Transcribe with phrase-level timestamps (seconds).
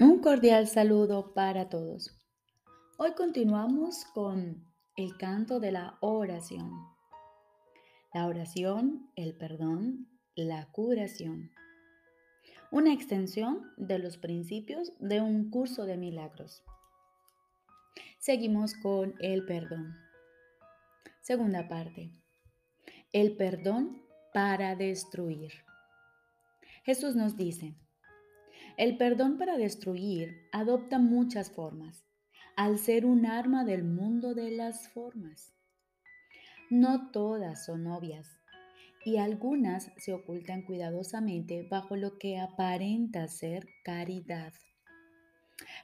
[0.00, 2.20] Un cordial saludo para todos.
[2.98, 6.72] Hoy continuamos con el canto de la oración.
[8.12, 11.52] La oración, el perdón, la curación.
[12.72, 16.64] Una extensión de los principios de un curso de milagros.
[18.18, 19.94] Seguimos con el perdón.
[21.20, 22.10] Segunda parte.
[23.12, 25.52] El perdón para destruir.
[26.82, 27.76] Jesús nos dice,
[28.76, 32.04] el perdón para destruir adopta muchas formas,
[32.56, 35.54] al ser un arma del mundo de las formas.
[36.70, 38.40] No todas son obvias
[39.04, 44.52] y algunas se ocultan cuidadosamente bajo lo que aparenta ser caridad.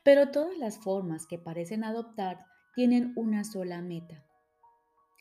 [0.02, 4.24] Pero todas las formas que parecen adoptar tienen una sola meta,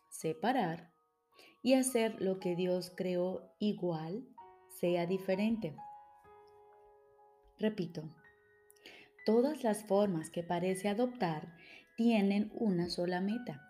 [0.10, 0.92] separar
[1.62, 4.26] y hacer lo que Dios creó igual
[4.80, 5.76] sea diferente.
[7.60, 8.04] Repito,
[9.26, 11.54] todas las formas que parece adoptar
[11.98, 13.62] tienen una sola meta,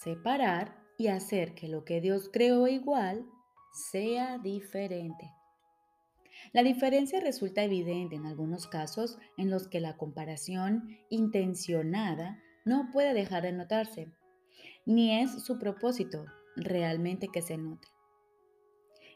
[0.00, 3.24] separar y hacer que lo que Dios creó igual
[3.72, 5.30] sea diferente.
[6.52, 13.14] La diferencia resulta evidente en algunos casos en los que la comparación intencionada no puede
[13.14, 14.08] dejar de notarse,
[14.84, 16.24] ni es su propósito
[16.56, 17.86] realmente que se note.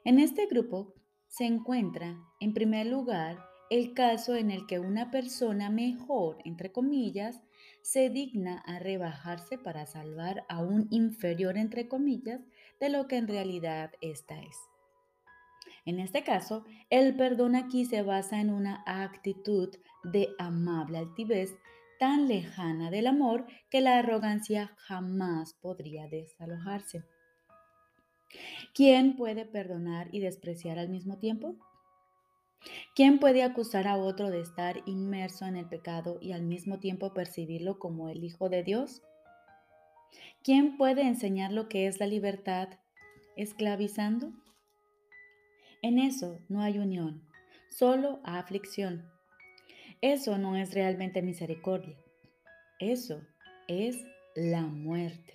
[0.05, 0.95] En este grupo
[1.27, 7.41] se encuentra, en primer lugar, el caso en el que una persona mejor, entre comillas,
[7.83, 12.41] se digna a rebajarse para salvar a un inferior, entre comillas,
[12.81, 14.57] de lo que en realidad ésta es.
[15.87, 21.55] En este caso, el perdón aquí se basa en una actitud de amable altivez
[21.99, 27.05] tan lejana del amor que la arrogancia jamás podría desalojarse.
[28.75, 31.57] ¿Quién puede perdonar y despreciar al mismo tiempo?
[32.95, 37.13] ¿Quién puede acusar a otro de estar inmerso en el pecado y al mismo tiempo
[37.13, 39.03] percibirlo como el Hijo de Dios?
[40.43, 42.69] ¿Quién puede enseñar lo que es la libertad
[43.37, 44.33] esclavizando?
[45.83, 47.23] En eso no hay unión,
[47.69, 49.11] solo aflicción.
[50.01, 51.97] Eso no es realmente misericordia.
[52.79, 53.23] Eso
[53.69, 53.97] es
[54.35, 55.35] la muerte.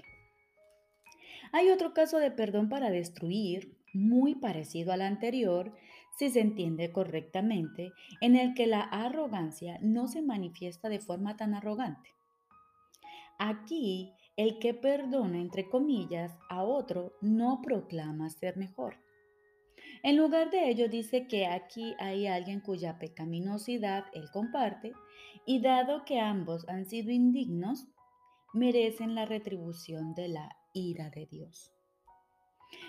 [1.52, 5.74] Hay otro caso de perdón para destruir, muy parecido al anterior,
[6.20, 11.54] si se entiende correctamente, en el que la arrogancia no se manifiesta de forma tan
[11.54, 12.10] arrogante.
[13.38, 18.98] Aquí, el que perdona, entre comillas, a otro no proclama ser mejor.
[20.04, 24.92] En lugar de ello, dice que aquí hay alguien cuya pecaminosidad él comparte
[25.46, 27.88] y dado que ambos han sido indignos,
[28.54, 31.72] merecen la retribución de la ira de Dios.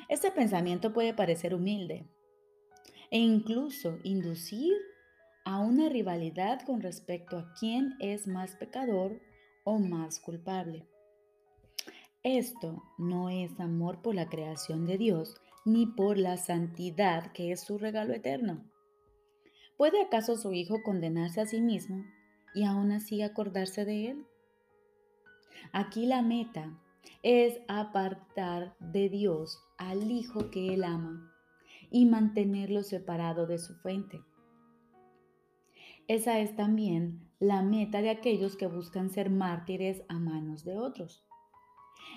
[0.09, 2.09] Este pensamiento puede parecer humilde,
[3.11, 4.73] e incluso inducir
[5.45, 9.21] a una rivalidad con respecto a quién es más pecador
[9.65, 10.87] o más culpable.
[12.23, 17.63] Esto no es amor por la creación de Dios ni por la santidad que es
[17.63, 18.65] su regalo eterno.
[19.77, 22.05] ¿Puede acaso su hijo condenarse a sí mismo
[22.55, 24.27] y aún así acordarse de él?
[25.73, 26.79] Aquí la meta
[27.23, 31.30] es apartar de Dios al hijo que él ama
[31.91, 34.23] y mantenerlo separado de su fuente.
[36.09, 41.25] Esa es también la meta de aquellos que buscan ser mártires a manos de otros.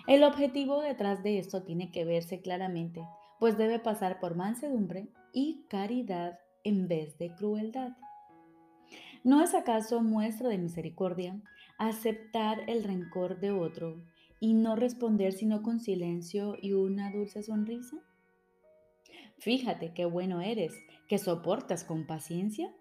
[0.07, 3.05] El objetivo detrás de esto tiene que verse claramente,
[3.39, 7.91] pues debe pasar por mansedumbre y caridad en vez de crueldad.
[9.23, 11.39] ¿No es acaso muestra de misericordia
[11.77, 14.03] aceptar el rencor de otro
[14.39, 17.97] y no responder sino con silencio y una dulce sonrisa?
[19.39, 20.73] Fíjate qué bueno eres,
[21.07, 22.73] que soportas con paciencia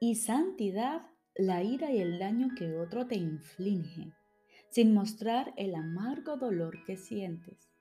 [0.00, 1.02] y santidad
[1.34, 4.12] la ira y el daño que otro te inflige,
[4.70, 7.74] sin mostrar el amargo dolor que sientes.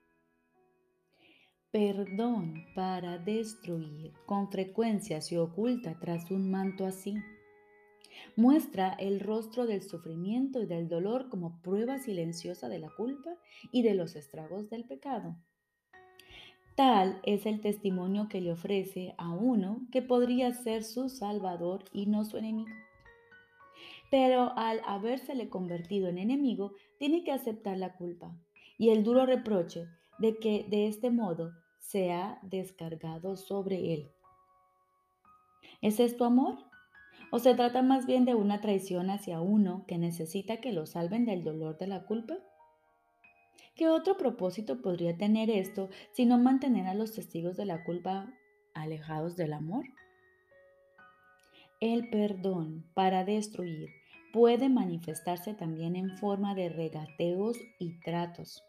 [1.73, 7.15] Perdón para destruir con frecuencia se oculta tras un manto así.
[8.35, 13.31] Muestra el rostro del sufrimiento y del dolor como prueba silenciosa de la culpa
[13.71, 15.35] y de los estragos del pecado.
[16.75, 22.07] Tal es el testimonio que le ofrece a uno que podría ser su salvador y
[22.07, 22.71] no su enemigo.
[24.09, 28.35] Pero al habérsele convertido en enemigo, tiene que aceptar la culpa
[28.77, 29.87] y el duro reproche
[30.17, 34.11] de que de este modo se ha descargado sobre él.
[35.81, 36.57] ¿Es esto amor?
[37.31, 41.25] ¿O se trata más bien de una traición hacia uno que necesita que lo salven
[41.25, 42.35] del dolor de la culpa?
[43.75, 48.31] ¿Qué otro propósito podría tener esto sino mantener a los testigos de la culpa
[48.73, 49.85] alejados del amor?
[51.79, 53.89] El perdón para destruir
[54.31, 58.63] puede manifestarse también en forma de regateos y tratos.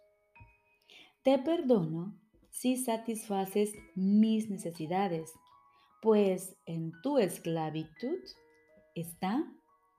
[1.23, 2.15] Te perdono
[2.51, 5.33] si satisfaces mis necesidades,
[6.03, 8.19] pues en tu esclavitud
[8.95, 9.45] está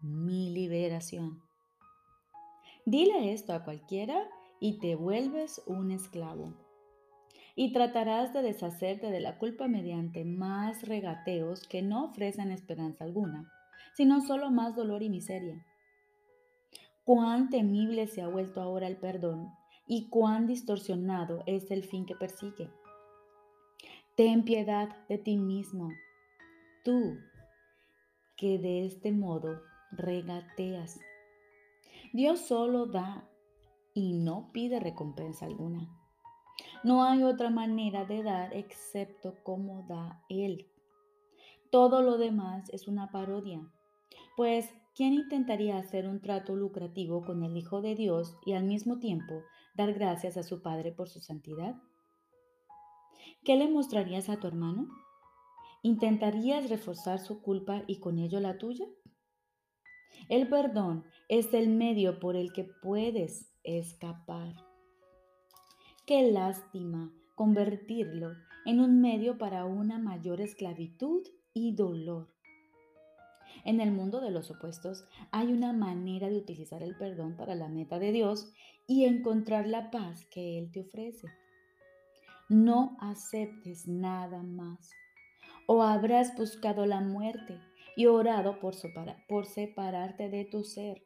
[0.02, 1.42] mi liberación.
[2.86, 4.30] Dile esto a cualquiera
[4.60, 6.54] y te vuelves un esclavo.
[7.56, 13.52] Y tratarás de deshacerte de la culpa mediante más regateos que no ofrecen esperanza alguna,
[13.96, 15.66] sino solo más dolor y miseria.
[17.06, 19.52] Cuán temible se ha vuelto ahora el perdón
[19.88, 22.70] y cuán distorsionado es el fin que persigue.
[24.16, 25.92] Ten piedad de ti mismo,
[26.84, 27.18] tú
[28.38, 29.62] que de este modo
[29.92, 31.00] regateas.
[32.12, 33.30] Dios solo da
[33.96, 35.90] y no pide recompensa alguna.
[36.84, 40.68] No hay otra manera de dar excepto como da Él.
[41.72, 43.68] Todo lo demás es una parodia,
[44.38, 49.00] pues ¿quién intentaría hacer un trato lucrativo con el Hijo de Dios y al mismo
[49.00, 49.42] tiempo
[49.76, 51.76] dar gracias a su Padre por su santidad?
[53.44, 54.88] ¿Qué le mostrarías a tu hermano?
[55.84, 58.86] ¿Intentarías reforzar su culpa y con ello la tuya?
[60.30, 64.54] El perdón es el medio por el que puedes escapar.
[66.06, 68.34] Qué lástima convertirlo
[68.66, 72.34] en un medio para una mayor esclavitud y dolor.
[73.64, 77.68] En el mundo de los opuestos hay una manera de utilizar el perdón para la
[77.68, 78.54] meta de Dios
[78.88, 81.28] y encontrar la paz que Él te ofrece.
[82.48, 84.92] No aceptes nada más
[85.68, 87.60] o habrás buscado la muerte
[87.96, 88.76] y orado por,
[89.28, 91.04] por separarte de tu ser.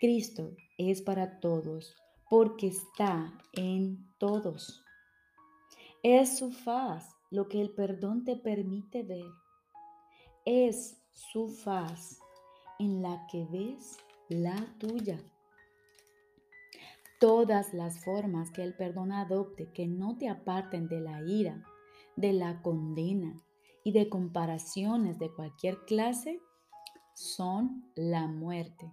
[0.00, 1.96] Cristo es para todos
[2.30, 4.84] porque está en todos.
[6.04, 9.26] Es su faz lo que el perdón te permite ver.
[10.44, 12.20] Es su faz
[12.78, 13.98] en la que ves
[14.28, 15.18] la tuya.
[17.18, 21.64] Todas las formas que el perdón adopte que no te aparten de la ira,
[22.14, 23.42] de la condena
[23.82, 26.40] y de comparaciones de cualquier clase
[27.14, 28.92] son la muerte.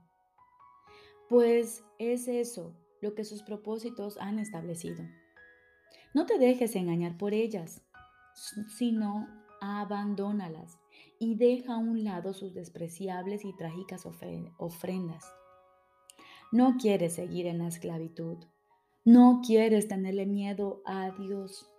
[1.29, 5.03] Pues es eso lo que sus propósitos han establecido.
[6.13, 7.81] No te dejes engañar por ellas,
[8.77, 9.27] sino
[9.59, 10.77] abandónalas
[11.19, 14.05] y deja a un lado sus despreciables y trágicas
[14.57, 15.25] ofrendas.
[16.51, 18.37] No quieres seguir en la esclavitud.
[19.03, 21.69] No quieres tenerle miedo a Dios.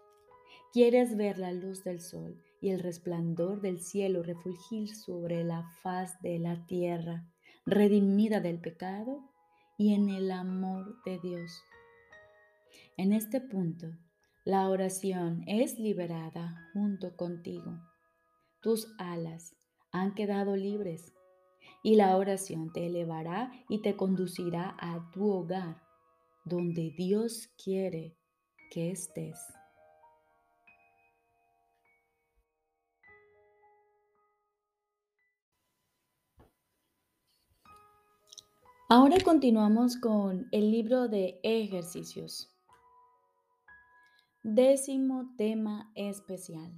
[0.72, 6.20] Quieres ver la luz del sol y el resplandor del cielo refulgir sobre la faz
[6.20, 7.26] de la tierra,
[7.64, 9.22] redimida del pecado
[9.76, 11.62] y en el amor de Dios.
[12.96, 13.86] En este punto,
[14.44, 17.80] la oración es liberada junto contigo.
[18.60, 19.56] Tus alas
[19.92, 21.12] han quedado libres
[21.82, 25.82] y la oración te elevará y te conducirá a tu hogar,
[26.44, 28.16] donde Dios quiere
[28.70, 29.36] que estés.
[38.88, 42.54] Ahora continuamos con el libro de ejercicios.
[44.44, 46.72] Décimo tema especial.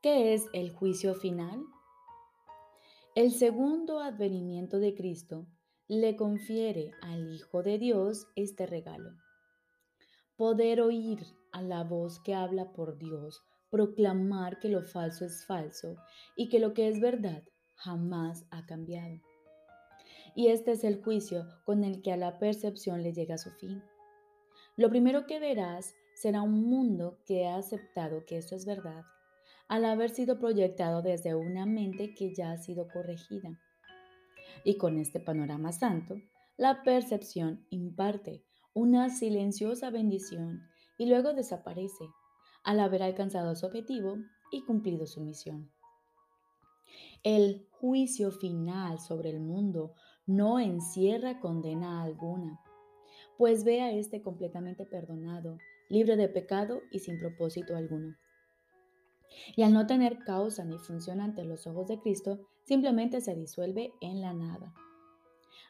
[0.00, 1.62] ¿Qué es el juicio final?
[3.14, 5.46] El segundo advenimiento de Cristo
[5.88, 9.10] le confiere al Hijo de Dios este regalo.
[10.38, 11.22] Poder oír
[11.52, 15.96] a la voz que habla por Dios, proclamar que lo falso es falso
[16.34, 17.42] y que lo que es verdad
[17.74, 19.20] jamás ha cambiado.
[20.34, 23.82] Y este es el juicio con el que a la percepción le llega su fin.
[24.76, 29.04] Lo primero que verás será un mundo que ha aceptado que eso es verdad
[29.68, 33.60] al haber sido proyectado desde una mente que ya ha sido corregida.
[34.64, 36.16] Y con este panorama santo,
[36.56, 38.42] la percepción imparte
[38.74, 40.62] una silenciosa bendición
[40.96, 42.06] y luego desaparece
[42.64, 44.16] al haber alcanzado su objetivo
[44.50, 45.70] y cumplido su misión.
[47.22, 49.94] El juicio final sobre el mundo
[50.28, 52.60] no encierra condena alguna,
[53.38, 55.56] pues ve a este completamente perdonado,
[55.88, 58.14] libre de pecado y sin propósito alguno.
[59.56, 63.94] Y al no tener causa ni función ante los ojos de Cristo, simplemente se disuelve
[64.02, 64.74] en la nada.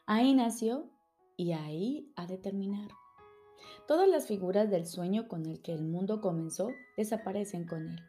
[0.05, 0.89] Ahí nació
[1.37, 2.89] y ahí ha de terminar.
[3.87, 7.99] Todas las figuras del sueño con el que el mundo comenzó desaparecen con él.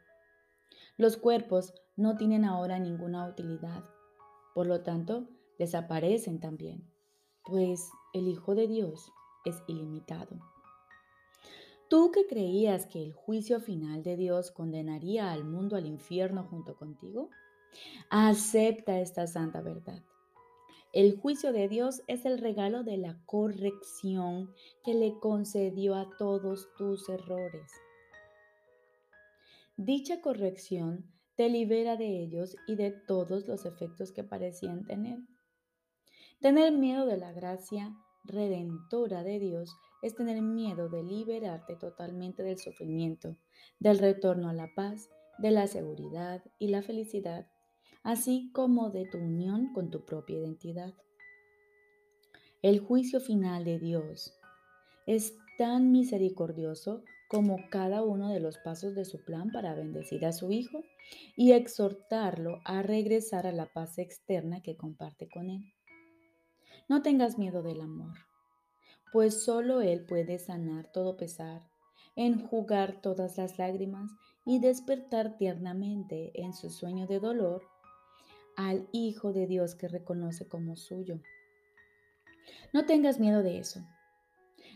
[0.97, 3.85] Los cuerpos no tienen ahora ninguna utilidad,
[4.53, 5.29] por lo tanto,
[5.61, 6.91] desaparecen también,
[7.45, 9.13] pues el Hijo de Dios
[9.45, 10.39] es ilimitado.
[11.91, 16.77] ¿Tú que creías que el juicio final de Dios condenaría al mundo al infierno junto
[16.77, 17.29] contigo?
[18.09, 20.03] Acepta esta santa verdad.
[20.95, 26.69] El juicio de Dios es el regalo de la corrección que le concedió a todos
[26.79, 27.71] tus errores.
[29.77, 31.05] Dicha corrección
[31.37, 35.19] te libera de ellos y de todos los efectos que parecían tener.
[36.41, 37.95] Tener miedo de la gracia
[38.25, 43.37] redentora de Dios es tener miedo de liberarte totalmente del sufrimiento,
[43.79, 47.47] del retorno a la paz, de la seguridad y la felicidad,
[48.03, 50.95] así como de tu unión con tu propia identidad.
[52.63, 54.35] El juicio final de Dios
[55.07, 60.33] es tan misericordioso como cada uno de los pasos de su plan para bendecir a
[60.33, 60.81] su Hijo
[61.37, 65.75] y exhortarlo a regresar a la paz externa que comparte con Él.
[66.91, 68.17] No tengas miedo del amor,
[69.13, 71.71] pues solo Él puede sanar todo pesar,
[72.17, 74.11] enjugar todas las lágrimas
[74.45, 77.63] y despertar tiernamente en su sueño de dolor
[78.57, 81.21] al Hijo de Dios que reconoce como suyo.
[82.73, 83.87] No tengas miedo de eso.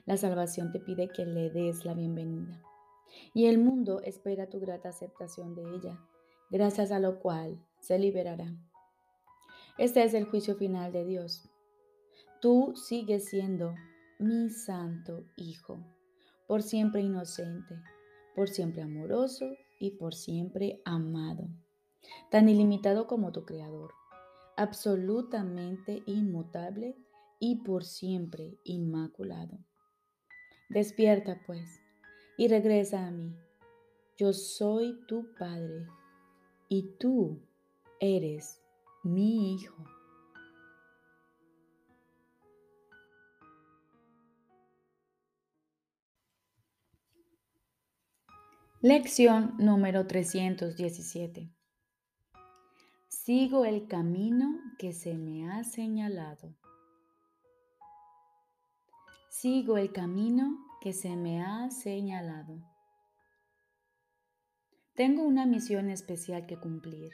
[0.07, 2.63] La salvación te pide que le des la bienvenida
[3.35, 5.99] y el mundo espera tu grata aceptación de ella,
[6.49, 8.55] gracias a lo cual se liberará.
[9.79, 11.51] Este es el juicio final de Dios.
[12.45, 13.75] Tú sigues siendo
[14.19, 15.83] mi santo Hijo,
[16.47, 17.75] por siempre inocente,
[18.35, 19.47] por siempre amoroso
[19.81, 21.49] y por siempre amado,
[22.31, 23.95] tan ilimitado como tu Creador,
[24.59, 26.99] absolutamente inmutable
[27.41, 29.59] y por siempre inmaculado.
[30.69, 31.81] Despierta pues
[32.37, 33.35] y regresa a mí.
[34.19, 35.87] Yo soy tu Padre
[36.69, 37.41] y tú
[38.01, 38.61] eres
[39.03, 40.04] mi Hijo.
[48.87, 51.51] Lección número 317.
[53.09, 56.55] Sigo el camino que se me ha señalado.
[59.31, 62.59] Sigo el camino que se me ha señalado.
[64.93, 67.13] Tengo una misión especial que cumplir,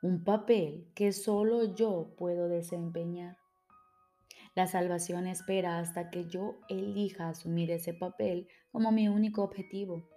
[0.00, 3.36] un papel que solo yo puedo desempeñar.
[4.54, 10.08] La salvación espera hasta que yo elija asumir ese papel como mi único objetivo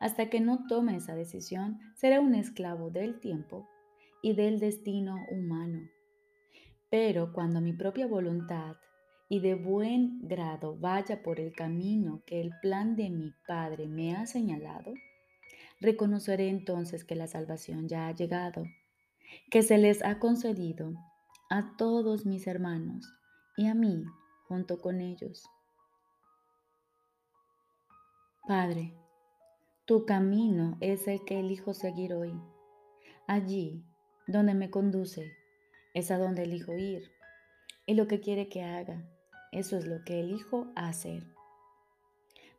[0.00, 3.68] hasta que no tome esa decisión, será un esclavo del tiempo
[4.22, 5.88] y del destino humano.
[6.90, 8.76] Pero cuando mi propia voluntad
[9.28, 14.14] y de buen grado vaya por el camino que el plan de mi Padre me
[14.14, 14.94] ha señalado,
[15.80, 18.64] reconoceré entonces que la salvación ya ha llegado,
[19.50, 20.94] que se les ha concedido
[21.50, 23.12] a todos mis hermanos
[23.56, 24.04] y a mí
[24.48, 25.44] junto con ellos.
[28.46, 28.94] Padre,
[29.86, 32.32] tu camino es el que elijo seguir hoy.
[33.26, 33.84] Allí,
[34.26, 35.30] donde me conduce,
[35.92, 37.02] es a donde elijo ir.
[37.84, 39.06] Y lo que quiere que haga,
[39.52, 41.26] eso es lo que elijo hacer.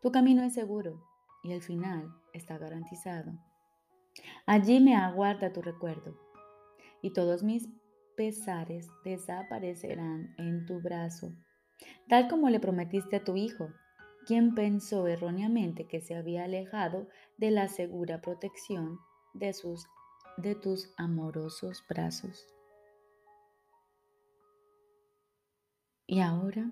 [0.04, 1.04] Tu camino es seguro
[1.44, 3.32] y el final está garantizado.
[4.46, 6.16] Allí me aguarda tu recuerdo
[7.02, 7.68] y todos mis
[8.16, 11.34] pesares desaparecerán en tu brazo,
[12.08, 13.70] tal como le prometiste a tu hijo
[14.26, 19.00] quien pensó erróneamente que se había alejado de la segura protección
[19.34, 19.56] de,
[20.38, 22.48] de tus amorosos brazos.
[26.08, 26.72] Y ahora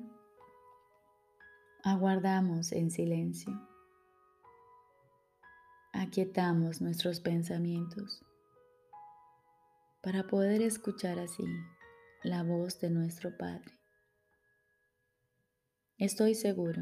[1.84, 3.52] aguardamos en silencio.
[5.92, 8.24] Aquietamos nuestros pensamientos
[10.02, 11.46] para poder escuchar así
[12.24, 13.80] la voz de nuestro Padre.
[15.98, 16.82] Estoy seguro